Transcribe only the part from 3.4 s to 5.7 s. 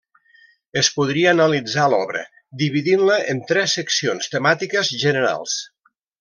tres seccions temàtiques generals.